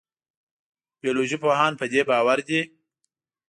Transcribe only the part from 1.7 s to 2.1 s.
په دې